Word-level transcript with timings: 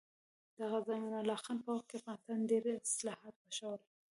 د 0.57 0.59
غازي 0.71 0.93
امان 0.95 1.15
الله 1.21 1.37
خان 1.43 1.57
په 1.63 1.69
وخت 1.73 1.85
کې 1.89 1.95
افغانستان 1.99 2.39
کې 2.41 2.49
ډېر 2.65 2.75
اصلاحات 2.89 3.35
وشول 3.39 3.79